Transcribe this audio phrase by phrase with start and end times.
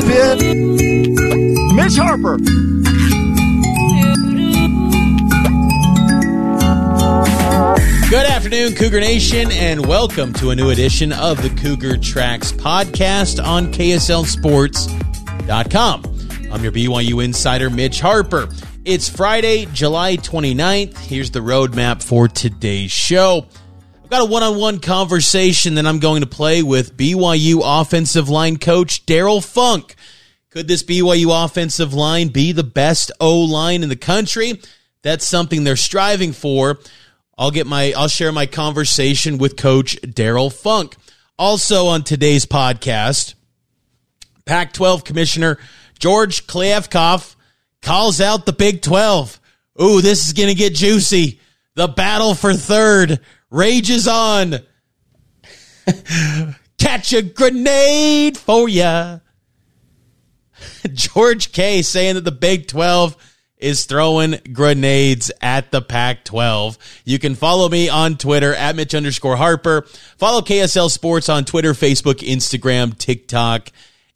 [0.00, 2.36] E Mitch Harper.
[8.10, 13.40] Good afternoon, Cougar Nation, and welcome to a new edition of the Cougar Tracks podcast
[13.44, 16.04] on KSLSports.com.
[16.52, 18.48] I'm your BYU insider, Mitch Harper.
[18.84, 20.98] It's Friday, July 29th.
[20.98, 23.46] Here's the roadmap for today's show.
[24.14, 28.58] Got a one on one conversation that I'm going to play with BYU offensive line
[28.58, 29.96] coach Daryl Funk.
[30.50, 34.60] Could this BYU offensive line be the best O line in the country?
[35.02, 36.78] That's something they're striving for.
[37.36, 40.94] I'll get my I'll share my conversation with coach Daryl Funk.
[41.36, 43.34] Also on today's podcast,
[44.44, 45.58] Pac-12 Commissioner
[45.98, 47.34] George Kliavkoff
[47.82, 49.40] calls out the Big 12.
[49.82, 51.40] Ooh, this is going to get juicy.
[51.74, 53.18] The battle for third
[53.50, 54.56] rages on.
[56.78, 59.18] Catch a grenade for ya.
[60.92, 63.16] George K saying that the Big 12
[63.56, 66.76] is throwing grenades at the Pac 12.
[67.04, 69.86] You can follow me on Twitter at Mitch underscore Harper.
[70.18, 73.70] Follow KSL Sports on Twitter, Facebook, Instagram, TikTok,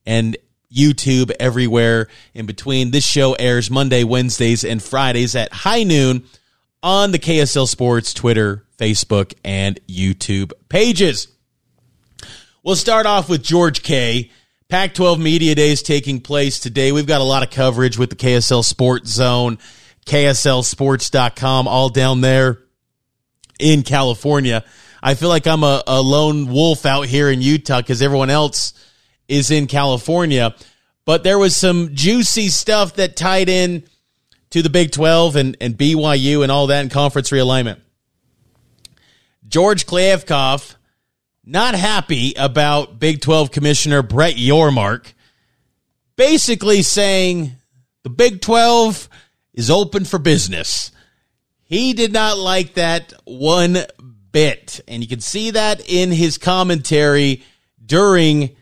[0.04, 0.36] and
[0.70, 2.90] YouTube, everywhere in between.
[2.90, 6.24] This show airs Monday, Wednesdays, and Fridays at high noon
[6.82, 11.28] on the KSL Sports Twitter, Facebook, and YouTube pages.
[12.62, 14.30] We'll start off with George K.
[14.68, 16.92] Pac 12 Media Days taking place today.
[16.92, 19.58] We've got a lot of coverage with the KSL Sports Zone,
[20.04, 22.58] KSLSports.com, all down there
[23.58, 24.64] in California.
[25.02, 28.74] I feel like I'm a, a lone wolf out here in Utah because everyone else
[29.26, 30.54] is in California.
[31.04, 33.84] But there was some juicy stuff that tied in
[34.50, 37.80] to the Big 12 and, and BYU and all that in conference realignment.
[39.46, 40.74] George Kliavkoff
[41.44, 45.14] not happy about Big 12 Commissioner Brett Yormark,
[46.16, 47.52] basically saying
[48.02, 49.08] the Big 12
[49.54, 50.92] is open for business.
[51.64, 53.78] He did not like that one
[54.30, 54.80] bit.
[54.86, 57.42] And you can see that in his commentary
[57.84, 58.56] during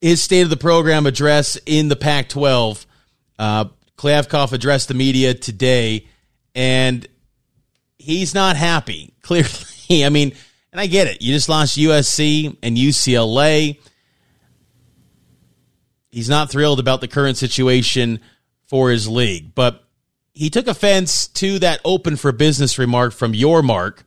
[0.00, 2.86] his State of the Program address in the Pac 12.
[3.38, 3.64] Uh,
[3.98, 6.06] Kliavkoff addressed the media today,
[6.54, 7.06] and
[7.98, 10.04] he's not happy, clearly.
[10.04, 10.32] I mean,
[10.72, 11.20] and I get it.
[11.20, 13.78] You just lost USC and UCLA.
[16.10, 18.20] He's not thrilled about the current situation
[18.66, 19.84] for his league, but
[20.32, 24.04] he took offense to that open for business remark from Yormark,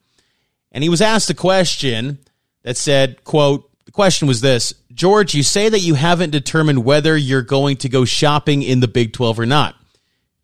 [0.71, 2.19] and he was asked a question
[2.63, 7.17] that said, quote, the question was this, George, you say that you haven't determined whether
[7.17, 9.75] you're going to go shopping in the Big 12 or not.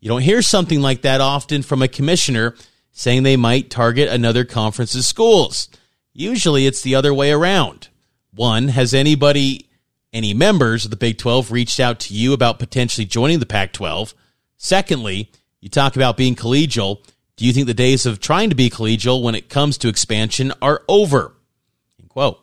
[0.00, 2.54] You don't hear something like that often from a commissioner
[2.92, 5.68] saying they might target another conference's schools.
[6.12, 7.88] Usually it's the other way around.
[8.32, 9.68] One, has anybody,
[10.12, 13.72] any members of the Big 12 reached out to you about potentially joining the Pac
[13.72, 14.14] 12?
[14.56, 17.04] Secondly, you talk about being collegial.
[17.36, 20.52] Do you think the days of trying to be collegial when it comes to expansion
[20.60, 21.34] are over?
[22.00, 22.40] End quote.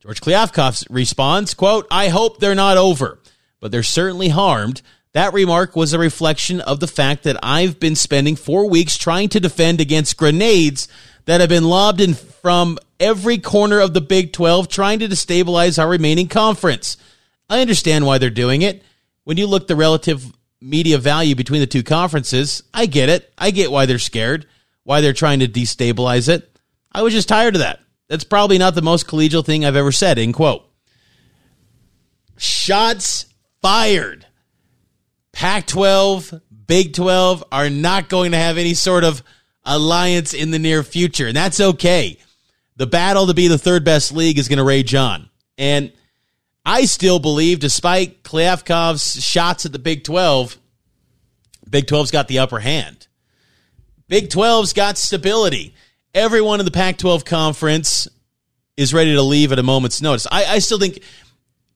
[0.00, 3.18] George Kliavkoff responds, quote, I hope they're not over,
[3.58, 4.82] but they're certainly harmed.
[5.14, 9.28] That remark was a reflection of the fact that I've been spending four weeks trying
[9.30, 10.88] to defend against grenades
[11.26, 15.78] that have been lobbed in from every corner of the Big 12 trying to destabilize
[15.78, 16.96] our remaining conference.
[17.48, 18.82] I understand why they're doing it.
[19.22, 23.32] When you look the relative media value between the two conferences, I get it.
[23.38, 24.46] I get why they're scared,
[24.82, 26.58] why they're trying to destabilize it.
[26.90, 27.78] I was just tired of that.
[28.08, 30.68] That's probably not the most collegial thing I've ever said, end quote.
[32.36, 33.26] Shots
[33.62, 34.23] fired.
[35.34, 39.22] Pac 12, Big 12 are not going to have any sort of
[39.64, 42.18] alliance in the near future, and that's okay.
[42.76, 45.28] The battle to be the third best league is going to rage on.
[45.58, 45.92] And
[46.64, 50.56] I still believe, despite Kliavkoff's shots at the Big 12,
[51.68, 53.06] Big 12's got the upper hand.
[54.08, 55.74] Big 12's got stability.
[56.14, 58.06] Everyone in the Pac 12 conference
[58.76, 60.26] is ready to leave at a moment's notice.
[60.30, 61.00] I, I still think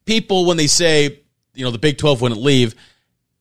[0.05, 1.21] people, when they say,
[1.55, 2.75] you know, the Big 12 wouldn't leave,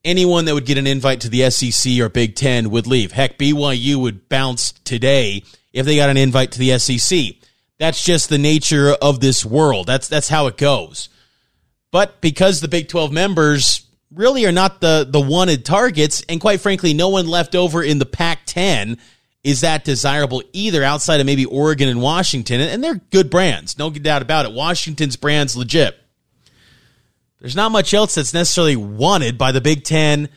[0.07, 3.11] anyone that would get an invite to the SEC or Big 10 would leave.
[3.11, 5.43] Heck, BYU would bounce today
[5.73, 7.35] if they got an invite to the SEC.
[7.77, 9.85] That's just the nature of this world.
[9.85, 11.09] That's that's how it goes.
[11.91, 16.61] But because the Big 12 members really are not the the wanted targets and quite
[16.61, 18.97] frankly no one left over in the Pac-10
[19.43, 23.77] is that desirable either outside of maybe Oregon and Washington and they're good brands.
[23.77, 24.53] No doubt about it.
[24.53, 25.95] Washington's brand's legit.
[27.39, 30.29] There's not much else that's necessarily wanted by the Big 10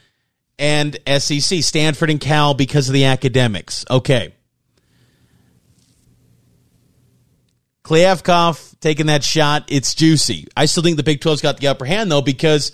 [0.58, 3.84] and SEC, Stanford and Cal because of the academics.
[3.90, 4.34] Okay.
[7.82, 10.46] Kliavkoff taking that shot, it's juicy.
[10.56, 12.72] I still think the Big 12's got the upper hand, though, because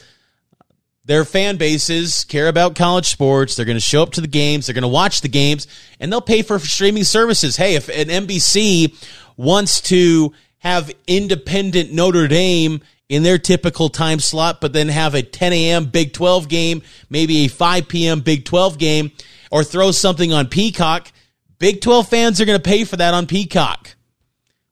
[1.05, 3.55] their fan bases care about college sports.
[3.55, 5.69] They're going to show up to the games, they're going to watch the games,
[6.00, 7.56] and they'll pay for streaming services.
[7.56, 8.94] Hey, if an NBC
[9.37, 15.23] wants to have independent Notre Dame in their typical time slot, but then have a
[15.23, 15.85] 10 a.m.
[15.87, 18.20] Big 12 game, maybe a 5 p.m.
[18.20, 19.12] Big 12 game,
[19.50, 21.12] or throw something on Peacock,
[21.58, 23.97] Big 12 fans are going to pay for that on Peacock.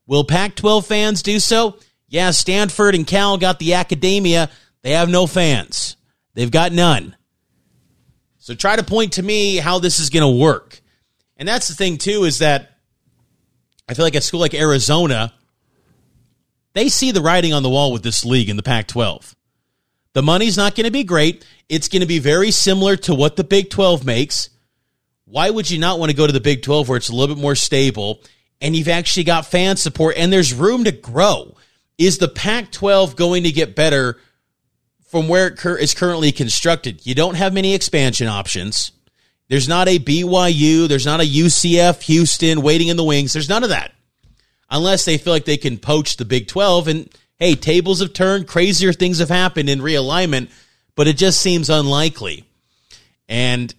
[0.07, 1.79] Will Pac 12 fans do so?
[2.09, 4.51] Yeah, Stanford and Cal got the academia.
[4.83, 5.97] They have no fans,
[6.35, 7.17] they've got none.
[8.39, 10.83] So try to point to me how this is going to work.
[11.39, 12.79] And that's the thing, too, is that
[13.89, 15.33] I feel like a school like Arizona,
[16.75, 19.35] they see the writing on the wall with this league in the Pac 12.
[20.13, 21.45] The money's not going to be great.
[21.69, 24.51] It's going to be very similar to what the Big 12 makes.
[25.25, 27.35] Why would you not want to go to the Big 12 where it's a little
[27.35, 28.21] bit more stable
[28.61, 31.57] and you've actually got fan support and there's room to grow.
[31.99, 34.19] Is the Pac 12 going to get better
[35.09, 37.07] from where it is currently constructed?
[37.07, 38.93] You don't have many expansion options.
[39.49, 43.33] There's not a BYU, there's not a UCF, Houston waiting in the wings.
[43.33, 43.93] There's none of that.
[44.71, 46.89] Unless they feel like they can poach the Big 12.
[46.89, 50.51] And hey, tables have turned, crazier things have happened in realignment,
[50.95, 52.45] but it just seems unlikely.
[53.29, 53.75] And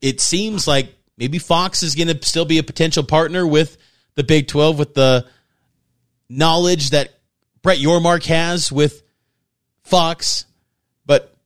[0.00, 3.76] it seems like Maybe Fox is going to still be a potential partner with
[4.14, 5.26] the Big 12 with the
[6.30, 7.10] knowledge that
[7.60, 9.02] Brett Yormark has with
[9.82, 10.46] Fox.
[11.04, 11.36] But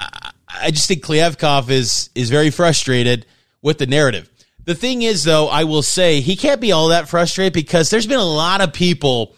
[0.00, 3.24] I just think Kliavkoff is is very frustrated
[3.62, 4.28] with the narrative.
[4.70, 8.06] The thing is, though, I will say he can't be all that frustrated because there's
[8.06, 9.34] been a lot of people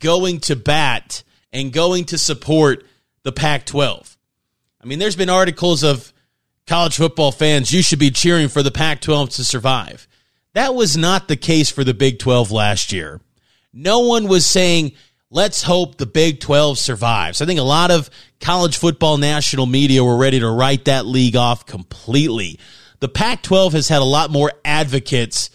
[0.00, 2.84] going to bat and going to support
[3.22, 4.18] the Pac 12.
[4.82, 6.12] I mean, there's been articles of
[6.66, 10.08] college football fans, you should be cheering for the Pac 12 to survive.
[10.54, 13.20] That was not the case for the Big 12 last year.
[13.72, 14.94] No one was saying,
[15.30, 17.40] let's hope the Big 12 survives.
[17.40, 21.36] I think a lot of college football national media were ready to write that league
[21.36, 22.58] off completely.
[23.02, 25.50] The Pac 12 has had a lot more advocates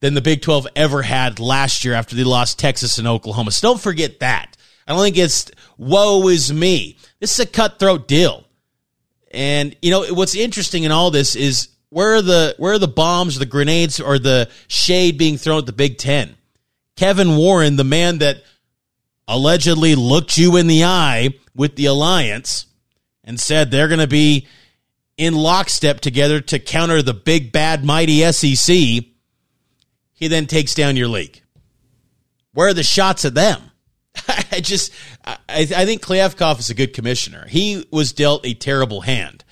[0.00, 3.52] than the Big 12 ever had last year after they lost Texas and Oklahoma.
[3.52, 4.56] So don't forget that.
[4.88, 6.96] I don't think it's woe is me.
[7.20, 8.44] This is a cutthroat deal.
[9.30, 12.88] And you know what's interesting in all this is where are the where are the
[12.88, 16.34] bombs, the grenades, or the shade being thrown at the Big Ten?
[16.96, 18.42] Kevin Warren, the man that
[19.28, 22.66] allegedly looked you in the eye with the alliance
[23.22, 24.48] and said they're going to be
[25.20, 28.74] in lockstep together to counter the big bad mighty SEC.
[28.74, 31.42] He then takes down your league.
[32.54, 33.60] Where are the shots at them?
[34.50, 37.46] I just, I, I think Kliavkoff is a good commissioner.
[37.46, 39.44] He was dealt a terrible hand.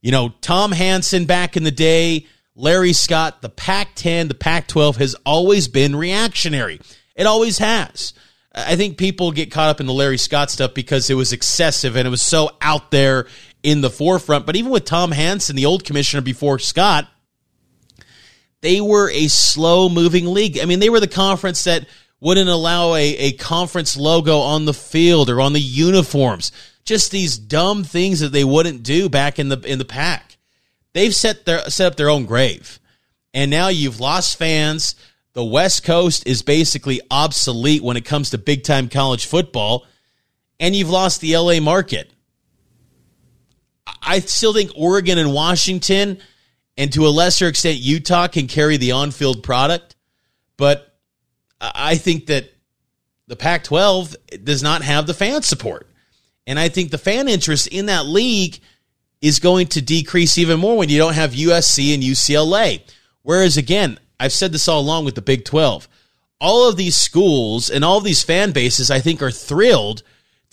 [0.00, 4.68] You know, Tom Hansen back in the day, Larry Scott, the Pac 10, the Pac
[4.68, 6.80] 12 has always been reactionary.
[7.14, 8.14] It always has.
[8.54, 11.94] I think people get caught up in the Larry Scott stuff because it was excessive
[11.94, 13.26] and it was so out there
[13.64, 14.46] in the forefront.
[14.46, 17.08] But even with Tom Hansen, the old commissioner before Scott,
[18.60, 20.60] they were a slow moving league.
[20.60, 21.86] I mean, they were the conference that
[22.20, 26.52] wouldn't allow a, a conference logo on the field or on the uniforms.
[26.84, 30.36] Just these dumb things that they wouldn't do back in the in the pack.
[30.92, 32.78] They've set their set up their own grave.
[33.32, 34.94] And now you've lost fans.
[35.32, 39.86] The West Coast is basically obsolete when it comes to big time college football.
[40.60, 42.10] And you've lost the LA market.
[44.02, 46.18] I still think Oregon and Washington,
[46.76, 49.96] and to a lesser extent, Utah can carry the on field product.
[50.56, 50.96] But
[51.60, 52.52] I think that
[53.26, 55.88] the Pac 12 does not have the fan support.
[56.46, 58.58] And I think the fan interest in that league
[59.20, 62.82] is going to decrease even more when you don't have USC and UCLA.
[63.22, 65.88] Whereas, again, I've said this all along with the Big 12.
[66.40, 70.02] All of these schools and all of these fan bases, I think, are thrilled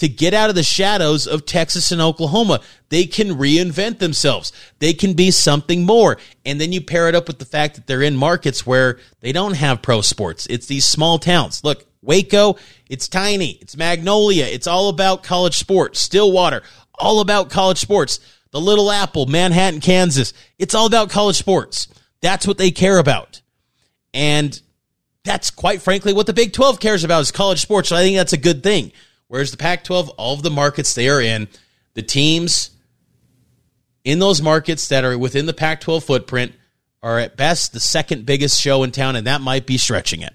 [0.01, 2.59] to get out of the shadows of Texas and Oklahoma.
[2.89, 4.51] They can reinvent themselves.
[4.79, 6.17] They can be something more.
[6.43, 9.31] And then you pair it up with the fact that they're in markets where they
[9.31, 10.47] don't have pro sports.
[10.49, 11.63] It's these small towns.
[11.63, 12.55] Look, Waco,
[12.89, 13.59] it's tiny.
[13.61, 14.45] It's Magnolia.
[14.45, 16.01] It's all about college sports.
[16.01, 16.63] Stillwater,
[16.95, 18.19] all about college sports.
[18.49, 21.89] The Little Apple, Manhattan, Kansas, it's all about college sports.
[22.21, 23.43] That's what they care about.
[24.15, 24.59] And
[25.23, 27.89] that's quite frankly what the Big 12 cares about is college sports.
[27.89, 28.91] So I think that's a good thing.
[29.31, 31.47] Whereas the Pac 12, all of the markets they are in,
[31.93, 32.71] the teams
[34.03, 36.51] in those markets that are within the Pac 12 footprint
[37.01, 40.33] are at best the second biggest show in town, and that might be stretching it.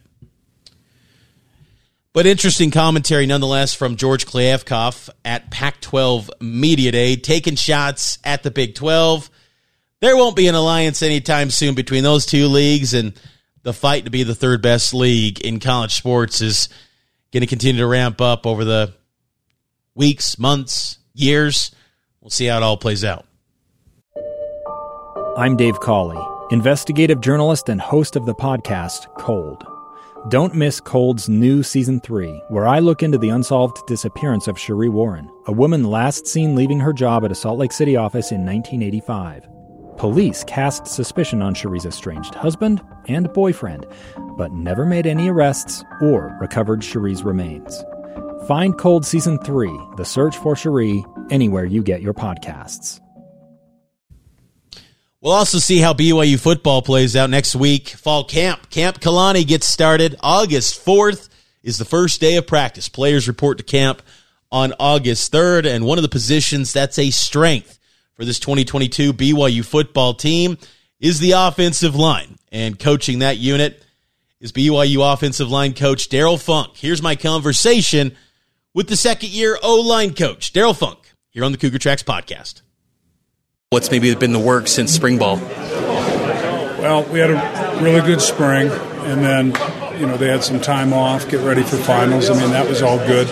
[2.14, 8.44] But interesting commentary nonetheless from George Kliavkoff at Pac 12 Media Day, taking shots at
[8.44, 9.28] the Big 12.
[10.00, 13.12] There won't be an alliance anytime soon between those two leagues, and
[13.62, 16.70] the fight to be the third best league in college sports is
[17.32, 18.94] going to continue to ramp up over the
[19.94, 21.70] weeks, months, years.
[22.20, 23.26] We'll see how it all plays out.
[25.36, 26.18] I'm Dave Cawley,
[26.50, 29.64] investigative journalist and host of the podcast Cold.
[30.28, 34.90] Don't miss Cold's new season three, where I look into the unsolved disappearance of Sheree
[34.90, 38.44] Warren, a woman last seen leaving her job at a Salt Lake City office in
[38.44, 39.55] 1985.
[39.96, 43.86] Police cast suspicion on Sheree's estranged husband and boyfriend,
[44.36, 47.82] but never made any arrests or recovered Sheree's remains.
[48.46, 53.00] Find Cold Season 3, The Search for Sheree, anywhere you get your podcasts.
[55.22, 57.88] We'll also see how BYU football plays out next week.
[57.88, 58.68] Fall camp.
[58.68, 61.30] Camp Kalani gets started August 4th
[61.62, 62.88] is the first day of practice.
[62.88, 64.02] Players report to camp
[64.52, 67.80] on August 3rd, and one of the positions that's a strength
[68.16, 70.58] for this 2022 BYU football team
[70.98, 72.38] is the offensive line.
[72.50, 73.82] And coaching that unit
[74.40, 76.76] is BYU offensive line coach Daryl Funk.
[76.76, 78.16] Here's my conversation
[78.74, 80.98] with the second year O line coach, Daryl Funk,
[81.30, 82.62] here on the Cougar Tracks podcast.
[83.70, 85.36] What's maybe been the work since spring ball?
[85.36, 89.46] Well, we had a really good spring, and then,
[90.00, 92.30] you know, they had some time off, get ready for finals.
[92.30, 93.26] I mean, that was all good.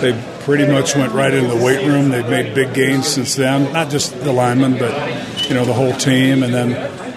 [0.00, 0.12] They
[0.48, 2.08] pretty much went right into the weight room.
[2.08, 5.92] They've made big gains since then, not just the linemen, but you know the whole
[5.92, 6.42] team.
[6.42, 6.70] And then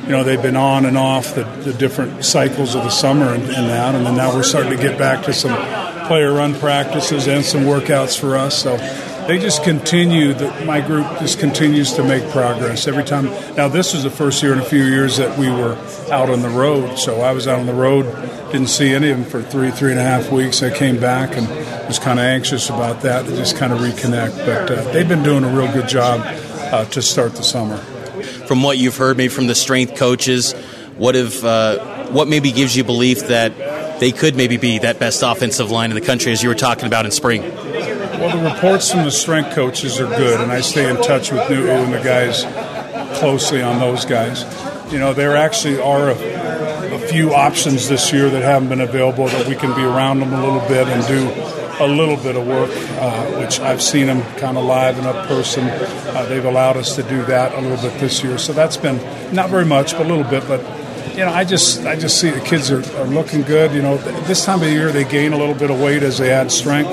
[0.04, 3.44] you know they've been on and off the, the different cycles of the summer and,
[3.44, 3.96] and that.
[3.96, 5.56] And then now we're starting to get back to some
[6.08, 8.62] player run practices and some workouts for us.
[8.62, 8.76] So
[9.28, 13.26] they just continue that my group just continues to make progress every time.
[13.56, 15.76] Now this was the first year in a few years that we were
[16.12, 18.06] out on the road so i was out on the road
[18.52, 20.62] didn't see any of them for three three and a half weeks.
[20.62, 21.48] I came back and
[21.88, 25.24] was kind of anxious about that to just kind of reconnect but uh, they've been
[25.24, 27.78] doing a real good job uh, to start the summer.
[28.48, 30.54] From what you've heard maybe from the strength coaches
[30.98, 35.24] what if uh, what maybe gives you belief that they could maybe be that best
[35.24, 37.42] offensive line in the country as you were talking about in spring
[38.22, 41.50] well, the reports from the strength coaches are good, and I stay in touch with
[41.50, 42.44] Newton and the guys
[43.18, 44.44] closely on those guys.
[44.94, 49.28] You know, there actually are a, a few options this year that haven't been available
[49.28, 51.30] that we can be around them a little bit and do
[51.84, 55.28] a little bit of work, uh, which I've seen them kind of live and up
[55.28, 55.68] person.
[55.68, 58.98] Uh, they've allowed us to do that a little bit this year, so that's been
[59.34, 60.48] not very much, but a little bit.
[60.48, 60.62] But
[61.16, 63.74] you know, I just I just see the kids are, are looking good.
[63.74, 63.98] You know,
[64.28, 66.92] this time of year they gain a little bit of weight as they add strength,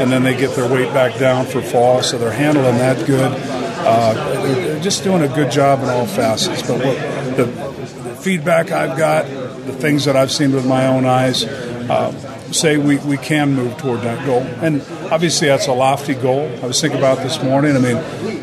[0.00, 3.32] and then they get their weight back down for fall, so they're handling that good.
[3.32, 6.62] Uh, they're just doing a good job in all facets.
[6.62, 11.04] But what, the, the, feedback I've got, the things that I've seen with my own
[11.04, 11.44] eyes.
[11.44, 12.12] Uh,
[12.52, 14.42] say we, we can move toward that goal.
[14.42, 16.48] And obviously that's a lofty goal.
[16.62, 17.76] I was thinking about this morning.
[17.76, 17.96] I mean,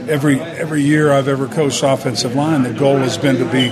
[0.10, 3.70] every every year I've ever coached offensive line, the goal has been to be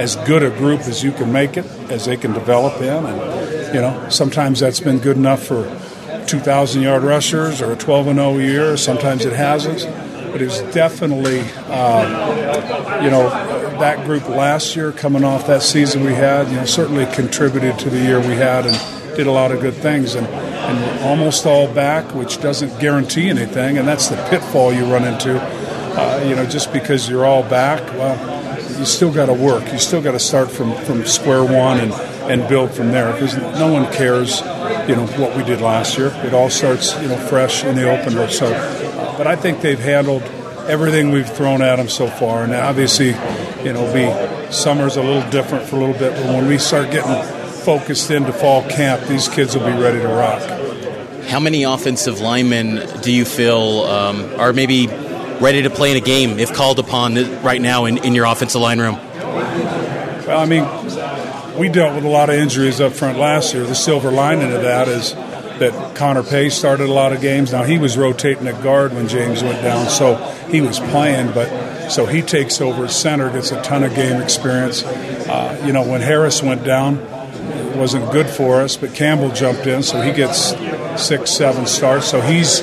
[0.00, 3.04] as good a group as you can make it, as they can develop in.
[3.04, 5.64] And, you know, sometimes that's been good enough for
[6.30, 8.76] 2,000 yard rushers or a 12 and 0 year.
[8.76, 9.84] Sometimes it hasn't.
[10.30, 13.28] But it was definitely, uh, you know,
[13.80, 17.90] that group last year coming off that season we had, you know, certainly contributed to
[17.90, 20.14] the year we had and did a lot of good things.
[20.14, 23.76] And, and almost all back, which doesn't guarantee anything.
[23.78, 25.36] And that's the pitfall you run into.
[25.40, 29.72] Uh, you know, just because you're all back, well, you still got to work.
[29.72, 31.92] You still got to start from, from square one and,
[32.30, 34.40] and build from there because no one cares,
[34.88, 36.12] you know, what we did last year.
[36.24, 38.28] It all starts, you know, fresh in the opener.
[38.28, 38.50] So,
[39.18, 40.22] but I think they've handled
[40.68, 42.44] everything we've thrown at them so far.
[42.44, 43.08] And obviously,
[43.64, 46.90] you know, be summer's a little different for a little bit, but when we start
[46.90, 47.22] getting
[47.64, 50.42] focused into fall camp, these kids will be ready to rock.
[51.26, 54.86] How many offensive linemen do you feel um, are maybe
[55.40, 58.60] ready to play in a game if called upon right now in, in your offensive
[58.60, 58.96] line room?
[60.26, 60.64] Well, I mean,
[61.60, 63.64] we dealt with a lot of injuries up front last year.
[63.64, 67.52] The silver lining of that is that Connor Pay started a lot of games.
[67.52, 70.14] Now he was rotating at guard when James went down, so
[70.50, 74.84] he was playing, but so he takes over center, gets a ton of game experience.
[74.84, 79.66] Uh, you know, when Harris went down, it wasn't good for us, but Campbell jumped
[79.66, 80.54] in, so he gets
[80.96, 82.06] six, seven starts.
[82.06, 82.62] So he's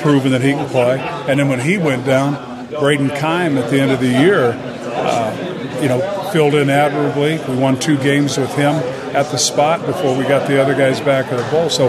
[0.00, 0.98] proven that he can play.
[0.98, 5.80] And then when he went down, Braden Keim at the end of the year, uh,
[5.82, 7.38] you know, filled in admirably.
[7.48, 8.74] We won two games with him
[9.14, 11.70] at the spot before we got the other guys back at the bowl.
[11.70, 11.86] So,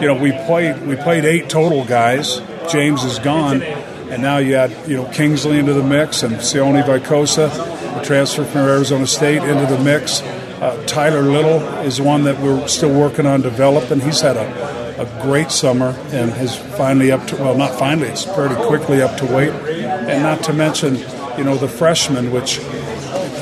[0.00, 2.40] you know, we played we played eight total guys.
[2.70, 6.82] James is gone, and now you add you know Kingsley into the mix and Sione
[6.82, 7.50] Vicosa,
[7.98, 10.22] the transfer from Arizona State, into the mix.
[10.22, 14.00] Uh, Tyler Little is one that we're still working on developing.
[14.00, 18.24] He's had a, a great summer and has finally up to well, not finally, it's
[18.24, 20.96] pretty quickly up to weight, and not to mention
[21.36, 22.58] you know the freshmen, which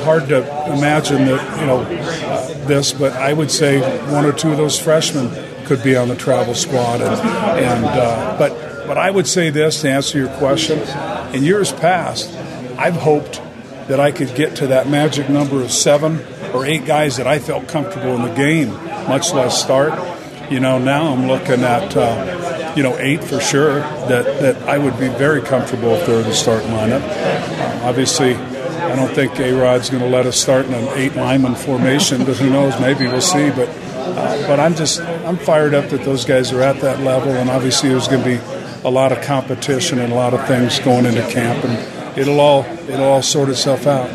[0.03, 0.39] hard to
[0.73, 1.85] imagine that you know
[2.67, 3.81] this, but I would say
[4.13, 5.31] one or two of those freshmen
[5.65, 7.15] could be on the travel squad, and,
[7.59, 10.79] and uh, but but I would say this to answer your question.
[11.35, 12.31] In years past,
[12.79, 13.41] I've hoped
[13.89, 17.39] that I could get to that magic number of seven or eight guys that I
[17.39, 18.71] felt comfortable in the game,
[19.09, 19.93] much less start.
[20.51, 24.79] You know, now I'm looking at uh, you know eight for sure that that I
[24.79, 27.03] would be very comfortable if they're the start lineup.
[27.03, 28.35] Uh, obviously
[28.93, 32.27] I don't think A Rod's going to let us start in an eight lineman formation,
[32.27, 32.79] but who knows?
[32.79, 33.49] Maybe we'll see.
[33.49, 37.33] But uh, but I'm just I'm fired up that those guys are at that level,
[37.33, 38.39] and obviously there's going to be
[38.85, 42.67] a lot of competition and a lot of things going into camp, and it'll all
[42.87, 44.11] it'll all sort itself out.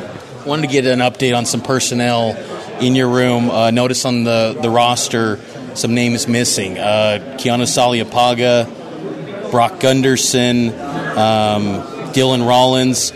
[0.45, 2.35] Wanted to get an update on some personnel
[2.79, 3.49] in your room.
[3.49, 5.39] Uh, notice on the the roster
[5.73, 6.77] some names missing.
[6.77, 11.81] Uh, Kiana Saliapaga, Brock Gunderson, um,
[12.13, 13.11] Dylan Rollins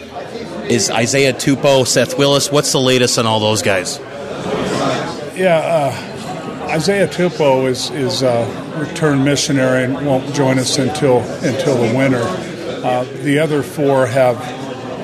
[0.71, 2.49] is Isaiah Tupou, Seth Willis.
[2.49, 3.99] What's the latest on all those guys?
[5.35, 8.45] Yeah, uh, Isaiah Tupou is is a
[8.77, 12.21] returned missionary and won't join us until until the winter.
[12.23, 14.37] Uh, the other four have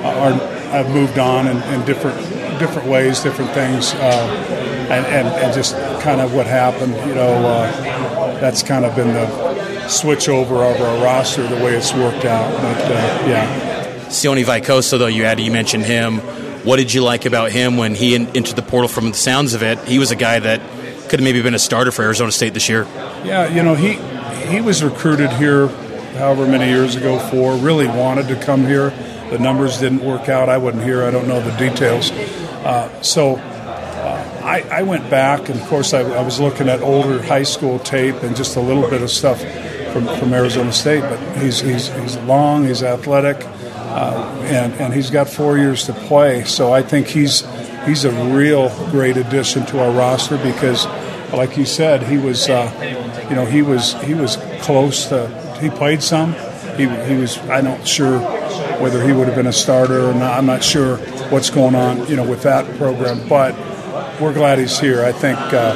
[0.04, 0.32] are
[0.70, 2.16] have moved on in, in different
[2.58, 6.94] different ways, different things, uh, and, and, and just kind of what happened.
[7.06, 11.74] You know, uh, that's kind of been the switch over of our roster, the way
[11.74, 12.50] it's worked out.
[12.62, 13.67] But uh, yeah.
[14.08, 16.18] Sione Vicosa, though, you had you mentioned him.
[16.64, 18.88] What did you like about him when he entered the portal?
[18.88, 20.60] From the sounds of it, he was a guy that
[21.08, 22.84] could have maybe been a starter for Arizona State this year.
[23.24, 23.94] Yeah, you know he
[24.50, 25.68] he was recruited here,
[26.18, 27.18] however many years ago.
[27.18, 28.90] For really wanted to come here.
[29.30, 30.48] The numbers didn't work out.
[30.48, 31.04] I wasn't here.
[31.04, 32.10] I don't know the details.
[32.10, 36.80] Uh, so uh, I, I, went back, and of course I, I was looking at
[36.80, 39.40] older high school tape and just a little bit of stuff
[39.92, 41.02] from, from Arizona State.
[41.02, 42.64] But he's he's he's long.
[42.64, 43.46] He's athletic.
[43.98, 46.44] Uh, and, and he's got four years to play.
[46.44, 47.40] So I think he's
[47.84, 50.86] he's a real great addition to our roster because,
[51.32, 52.70] like you said, he was uh,
[53.28, 55.26] you know he was he was close to
[55.60, 56.32] he played some.
[56.76, 58.20] He, he was I'm not sure
[58.78, 60.38] whether he would have been a starter or not.
[60.38, 60.98] I'm not sure
[61.32, 63.56] what's going on you know with that program, but
[64.20, 65.02] we're glad he's here.
[65.02, 65.74] I think uh,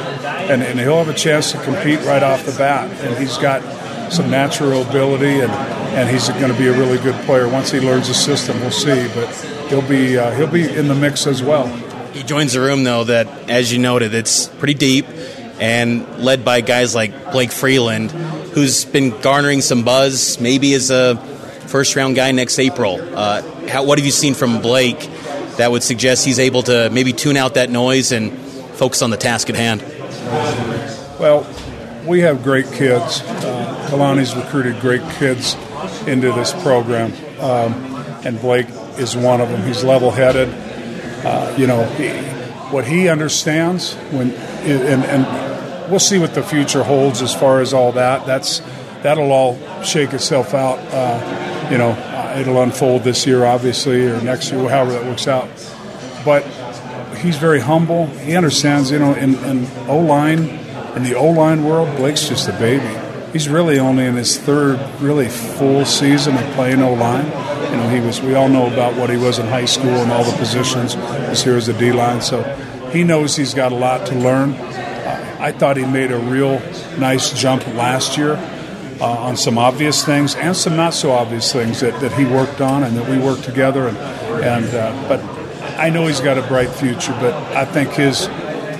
[0.49, 3.61] and, and he'll have a chance to compete right off the bat, and he's got
[4.13, 5.51] some natural ability and
[5.93, 8.59] and he's going to be a really good player once he learns the system.
[8.61, 9.31] We'll see, but
[9.69, 11.67] he'll be uh, he'll be in the mix as well.
[12.13, 15.05] He joins a room though that, as you noted, it's pretty deep
[15.59, 21.15] and led by guys like Blake Freeland, who's been garnering some buzz, maybe as a
[21.67, 22.97] first round guy next April.
[22.99, 24.99] Uh, how, what have you seen from Blake
[25.57, 29.17] that would suggest he's able to maybe tune out that noise and focus on the
[29.17, 29.81] task at hand?
[31.19, 31.47] Well,
[32.07, 33.21] we have great kids.
[33.21, 35.55] Uh, Kalani's recruited great kids
[36.07, 37.73] into this program, um,
[38.25, 39.61] and Blake is one of them.
[39.63, 40.49] He's level-headed.
[41.25, 42.09] Uh, you know, he,
[42.73, 47.73] what he understands when, and, and we'll see what the future holds as far as
[47.73, 48.25] all that.
[48.25, 48.61] That's
[49.03, 50.79] that'll all shake itself out.
[50.91, 55.27] Uh, you know, uh, it'll unfold this year, obviously, or next year, however that works
[55.27, 55.47] out.
[56.25, 56.43] But
[57.17, 58.07] he's very humble.
[58.07, 60.39] He understands, you know, in, in O line,
[60.95, 63.02] in the O line world, Blake's just a baby
[63.33, 67.25] he's really only in his third really full season of playing O line.
[67.71, 68.21] You know, he was.
[68.21, 70.93] We all know about what he was in high school and all the positions.
[71.27, 72.43] He's here as a D line, so
[72.91, 74.51] he knows he's got a lot to learn.
[74.51, 76.61] Uh, I thought he made a real
[76.99, 78.35] nice jump last year
[79.01, 82.61] uh, on some obvious things and some not so obvious things that, that he worked
[82.61, 83.87] on and that we worked together.
[83.87, 85.19] And, and uh, but
[85.79, 87.13] I know he's got a bright future.
[87.19, 88.27] But I think his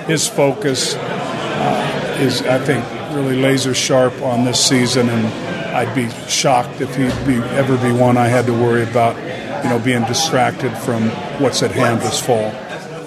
[0.06, 2.84] his focus uh, is, I think,
[3.14, 5.28] really laser sharp on this season, and
[5.76, 9.16] I'd be shocked if he'd be ever be one I had to worry about,
[9.64, 11.10] you know, being distracted from
[11.42, 12.52] what's at hand this fall.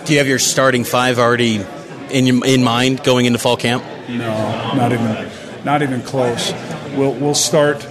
[0.05, 1.65] Do you have your starting five already
[2.11, 3.85] in in mind going into fall camp?
[4.09, 5.31] No, not even
[5.65, 6.53] Not even close.
[6.97, 7.85] We'll we'll start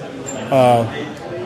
[0.50, 0.86] uh,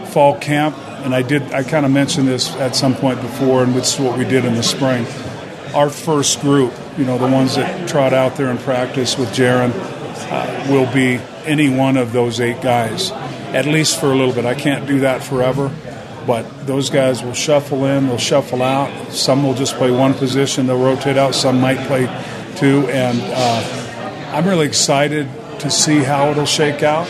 [0.05, 1.41] fall camp, and I did.
[1.51, 4.45] I kind of mentioned this at some point before, and this is what we did
[4.45, 5.07] in the spring.
[5.73, 9.71] Our first group, you know, the ones that trot out there and practice with Jaren,
[10.29, 13.11] uh, will be any one of those eight guys,
[13.53, 14.45] at least for a little bit.
[14.45, 15.71] I can't do that forever,
[16.27, 19.11] but those guys will shuffle in, they'll shuffle out.
[19.11, 21.35] Some will just play one position, they'll rotate out.
[21.35, 22.05] Some might play
[22.55, 25.27] two, and uh, I'm really excited
[25.59, 27.07] to see how it'll shake out.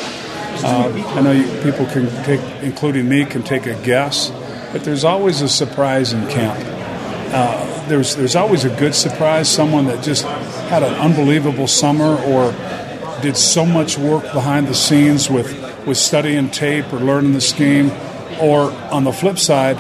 [0.61, 4.31] Uh, I know you, people can take, including me, can take a guess,
[4.71, 6.59] but there's always a surprise in camp.
[7.31, 10.25] Uh, there's there's always a good surprise, someone that just
[10.69, 12.51] had an unbelievable summer or
[13.21, 15.47] did so much work behind the scenes with
[15.85, 17.91] with studying tape or learning the scheme,
[18.41, 19.77] or on the flip side,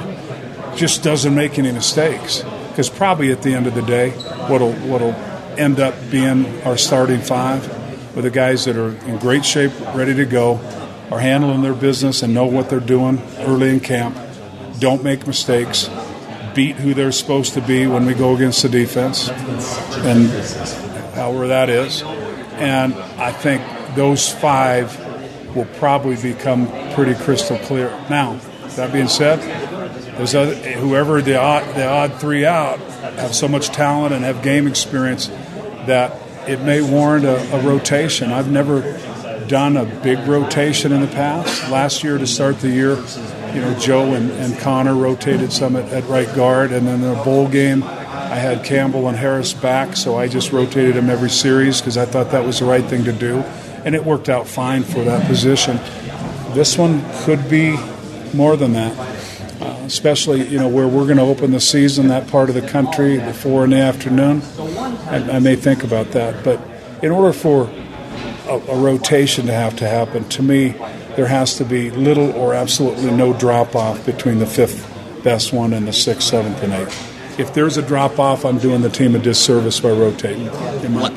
[0.75, 2.43] just doesn't make any mistakes.
[2.69, 4.11] Because probably at the end of the day,
[4.47, 5.13] what'll what'll
[5.57, 7.67] end up being our starting five
[8.15, 10.59] with the guys that are in great shape, ready to go,
[11.11, 14.17] are handling their business and know what they're doing early in camp,
[14.79, 15.89] don't make mistakes,
[16.55, 20.29] beat who they're supposed to be when we go against the defense, and
[21.13, 22.03] however that is.
[22.59, 23.63] And I think
[23.95, 24.97] those five
[25.55, 27.89] will probably become pretty crystal clear.
[28.09, 28.39] Now,
[28.75, 29.39] that being said,
[30.17, 34.41] those other, whoever the odd, the odd three out have so much talent and have
[34.41, 35.27] game experience
[35.87, 36.15] that
[36.47, 38.31] it may warrant a, a, rotation.
[38.31, 38.81] I've never
[39.47, 41.69] done a big rotation in the past.
[41.69, 42.95] Last year, to start the year,
[43.53, 47.15] you know, Joe and, and Connor rotated some at, at right guard, and then the
[47.23, 47.83] bowl game,
[48.29, 52.05] I had Campbell and Harris back, so I just rotated them every series because I
[52.05, 53.39] thought that was the right thing to do,
[53.83, 55.77] and it worked out fine for that position.
[56.53, 57.75] This one could be
[58.35, 58.95] more than that,
[59.59, 62.61] uh, especially you know where we're going to open the season, that part of the
[62.61, 64.43] country, before in the afternoon.
[65.07, 66.61] I, I may think about that, but
[67.01, 67.63] in order for
[68.47, 70.75] a, a rotation to have to happen, to me,
[71.15, 74.85] there has to be little or absolutely no drop off between the fifth
[75.23, 77.08] best one and the sixth, seventh, and eighth
[77.39, 80.47] if there's a drop off, I'm doing the team a disservice by rotating.
[80.83, 81.09] In my.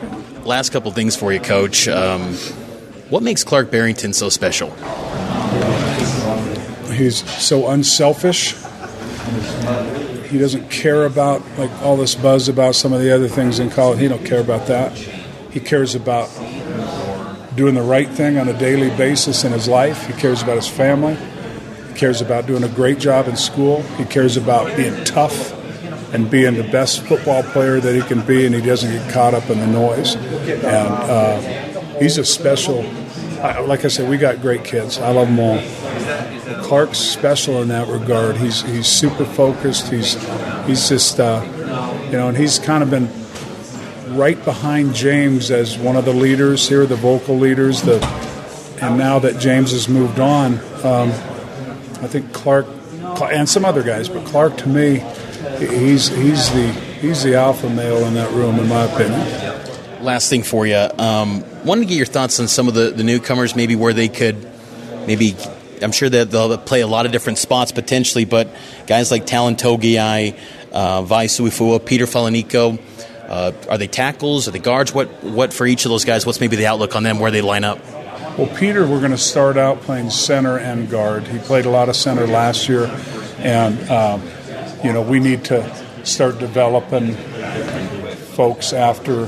[0.45, 1.89] Last couple things for you, Coach.
[1.89, 2.35] Um,
[3.11, 4.71] what makes Clark Barrington so special?
[6.93, 8.55] He's so unselfish.
[10.29, 13.71] He doesn't care about like all this buzz about some of the other things in
[13.71, 13.99] college.
[13.99, 14.97] He don't care about that.
[15.51, 16.29] He cares about
[17.57, 20.07] doing the right thing on a daily basis in his life.
[20.07, 21.17] He cares about his family.
[21.89, 23.83] He cares about doing a great job in school.
[23.83, 25.59] He cares about being tough
[26.13, 29.35] and being the best football player that he can be, and he doesn't get caught
[29.35, 30.15] up in the noise.
[30.15, 32.83] And uh, he's a special.
[33.67, 34.99] Like I said, we got great kids.
[34.99, 36.63] I love them all.
[36.63, 38.37] Clark's special in that regard.
[38.37, 39.89] He's he's super focused.
[39.89, 40.15] He's
[40.67, 41.43] he's just uh,
[42.07, 43.09] you know, and he's kind of been
[44.17, 47.83] right behind James as one of the leaders here, the vocal leaders.
[47.83, 48.05] The
[48.81, 51.11] and now that James has moved on, um,
[52.03, 52.67] I think Clark
[53.23, 55.01] and some other guys, but Clark to me
[55.67, 60.03] he's he's the he's the alpha male in that room, in my opinion.
[60.03, 63.05] Last thing for you, um, wanted to get your thoughts on some of the, the
[63.05, 64.37] newcomers, maybe where they could,
[65.07, 65.37] maybe
[65.81, 68.49] I'm sure that they'll play a lot of different spots potentially, but
[68.87, 70.37] guys like Talon Togiai,
[70.73, 72.81] uh, Vai Suifua, Peter Falaniko,
[73.29, 74.49] uh, are they tackles?
[74.49, 74.93] Are they guards?
[74.93, 76.27] What what for each of those guys?
[76.27, 77.19] What's maybe the outlook on them?
[77.19, 77.79] Where they line up?
[78.37, 81.29] Well, Peter, we're going to start out playing center and guard.
[81.29, 82.87] He played a lot of center last year,
[83.39, 84.23] and um,
[84.85, 87.15] you know, we need to start developing
[88.35, 89.27] folks after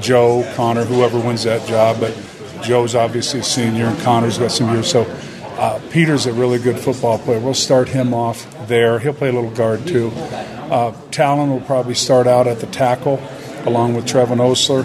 [0.00, 2.00] Joe, Connor, whoever wins that job.
[2.00, 2.16] But
[2.62, 4.90] Joe's obviously a senior, and Connor's got some years.
[4.90, 5.02] So
[5.58, 7.40] uh, Peter's a really good football player.
[7.40, 8.98] We'll start him off there.
[8.98, 10.10] He'll play a little guard too.
[10.10, 13.22] Uh, Talon will probably start out at the tackle,
[13.64, 14.84] along with Trevin Ostler,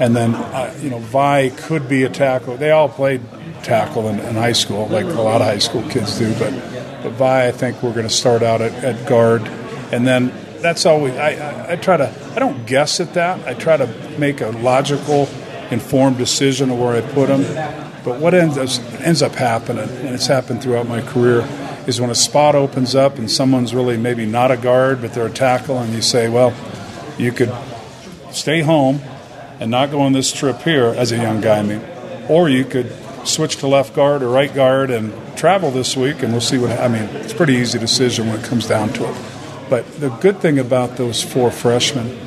[0.00, 2.56] and then uh, you know Vi could be a tackle.
[2.56, 3.20] They all played
[3.62, 6.52] tackle in, in high school, like a lot of high school kids do, but
[7.06, 9.42] but Vi, I think we're going to start out at, at guard,
[9.92, 13.46] and then that's always I, I, I, try to I don't guess at that.
[13.46, 13.86] I try to
[14.18, 15.28] make a logical,
[15.70, 17.42] informed decision of where I put them.
[18.04, 21.46] But what ends up, ends up happening, and it's happened throughout my career,
[21.86, 25.26] is when a spot opens up and someone's really maybe not a guard but they're
[25.26, 26.52] a tackle, and you say, well,
[27.18, 27.54] you could
[28.32, 29.00] stay home
[29.60, 31.82] and not go on this trip here as a young guy, I mean,
[32.28, 32.92] or you could
[33.26, 36.70] switch to left guard or right guard and travel this week, and we'll see what.
[36.70, 39.16] I mean, it's pretty easy decision when it comes down to it.
[39.68, 42.18] But the good thing about those four freshmen,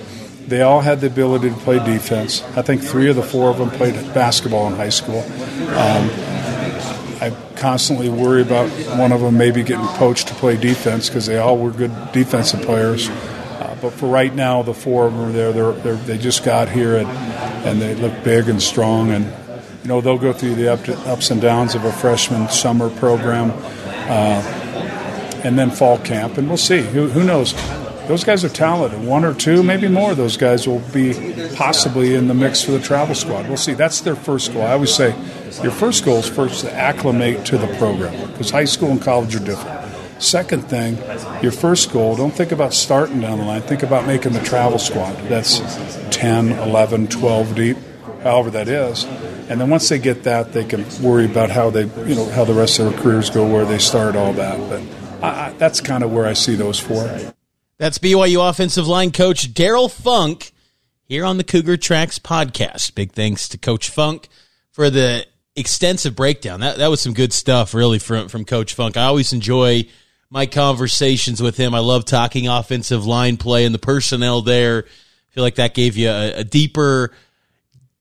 [0.48, 2.44] they all had the ability to play defense.
[2.56, 5.20] I think three of the four of them played basketball in high school.
[5.20, 6.10] Um,
[7.22, 11.38] I constantly worry about one of them maybe getting poached to play defense because they
[11.38, 13.10] all were good defensive players.
[13.10, 15.52] Uh, but for right now, the four of them are there.
[15.52, 19.12] They're, they're, they just got here and, and they look big and strong.
[19.12, 19.34] And
[19.84, 23.52] you know, they'll go through the ups and downs of a freshman summer program
[24.10, 24.42] uh,
[25.44, 26.82] and then fall camp, and we'll see.
[26.82, 27.54] Who, who knows?
[28.08, 29.06] Those guys are talented.
[29.06, 31.14] One or two, maybe more, those guys will be
[31.56, 33.48] possibly in the mix for the travel squad.
[33.48, 33.74] We'll see.
[33.74, 34.64] That's their first goal.
[34.64, 35.16] I always say
[35.62, 39.36] your first goal is first to acclimate to the program because high school and college
[39.36, 39.80] are different.
[40.22, 40.98] Second thing,
[41.42, 43.62] your first goal, don't think about starting down the line.
[43.62, 45.14] Think about making the travel squad.
[45.30, 45.60] That's
[46.10, 47.78] 10, 11, 12 deep,
[48.24, 49.06] however that is.
[49.50, 52.46] And then once they get that, they can worry about how they, you know, how
[52.46, 54.60] the rest of their careers go, where they start, all that.
[54.70, 57.04] But I, I, that's kind of where I see those four.
[57.80, 60.52] That's BYU offensive line coach Daryl Funk
[61.06, 62.94] here on the Cougar Tracks podcast.
[62.94, 64.28] Big thanks to Coach Funk
[64.72, 66.60] for the extensive breakdown.
[66.60, 68.98] That that was some good stuff, really, from from Coach Funk.
[68.98, 69.88] I always enjoy
[70.30, 71.74] my conversations with him.
[71.74, 74.86] I love talking offensive line play and the personnel there.
[74.86, 77.12] I feel like that gave you a, a deeper,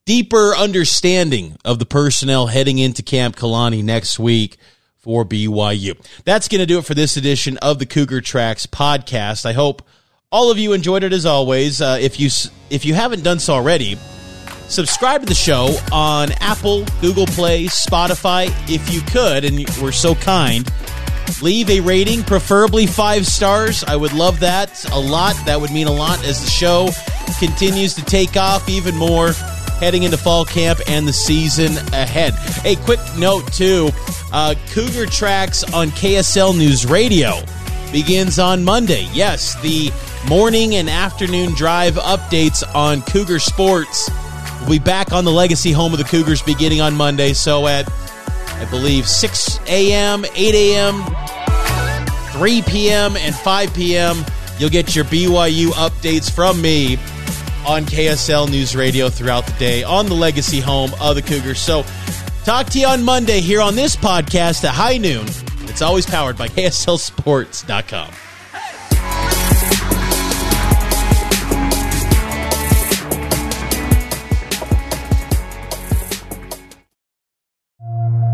[0.09, 4.57] deeper understanding of the personnel heading into Camp Kalani next week
[4.97, 6.03] for BYU.
[6.25, 9.45] That's going to do it for this edition of the Cougar Tracks podcast.
[9.45, 9.83] I hope
[10.33, 11.83] all of you enjoyed it as always.
[11.83, 12.31] Uh, if you
[12.71, 13.99] if you haven't done so already,
[14.69, 18.47] subscribe to the show on Apple, Google Play, Spotify.
[18.67, 20.67] If you could, and we're so kind
[21.43, 23.85] Leave a rating, preferably five stars.
[23.85, 25.37] I would love that a lot.
[25.47, 26.89] That would mean a lot as the show
[27.39, 29.33] continues to take off even more
[29.79, 32.35] heading into fall camp and the season ahead.
[32.65, 33.91] A quick note, too
[34.33, 37.41] uh, Cougar Tracks on KSL News Radio
[37.93, 39.09] begins on Monday.
[39.13, 39.91] Yes, the
[40.29, 44.11] morning and afternoon drive updates on Cougar Sports
[44.63, 47.33] will be back on the legacy home of the Cougars beginning on Monday.
[47.33, 47.91] So at
[48.61, 51.05] I believe 6 a.m., 8 a.m.,
[52.33, 54.25] 3 p.m., and 5 p.m.
[54.59, 56.99] You'll get your BYU updates from me
[57.67, 61.61] on KSL News Radio throughout the day on the legacy home of the Cougars.
[61.61, 61.85] So,
[62.45, 65.27] talk to you on Monday here on this podcast at high noon.
[65.69, 68.11] It's always powered by KSLSports.com.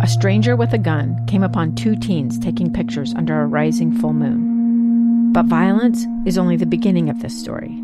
[0.04, 4.12] A stranger with a gun came upon two teens taking pictures under a rising full
[4.12, 5.32] moon.
[5.32, 7.83] But violence is only the beginning of this story.